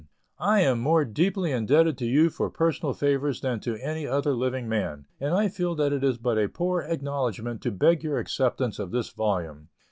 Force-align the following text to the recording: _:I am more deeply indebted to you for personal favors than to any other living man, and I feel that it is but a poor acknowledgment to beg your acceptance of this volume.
_:I 0.39 0.61
am 0.61 0.79
more 0.79 1.05
deeply 1.05 1.51
indebted 1.51 1.95
to 1.99 2.07
you 2.07 2.31
for 2.31 2.49
personal 2.49 2.95
favors 2.95 3.39
than 3.41 3.59
to 3.59 3.75
any 3.77 4.07
other 4.07 4.33
living 4.33 4.67
man, 4.67 5.05
and 5.19 5.35
I 5.35 5.47
feel 5.47 5.75
that 5.75 5.93
it 5.93 6.03
is 6.03 6.17
but 6.17 6.39
a 6.39 6.49
poor 6.49 6.81
acknowledgment 6.81 7.61
to 7.61 7.71
beg 7.71 8.03
your 8.03 8.17
acceptance 8.17 8.79
of 8.79 8.89
this 8.89 9.09
volume. 9.11 9.67